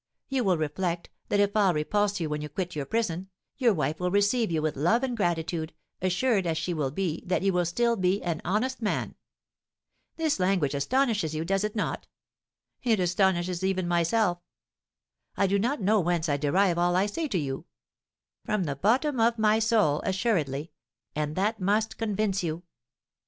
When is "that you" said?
7.27-7.53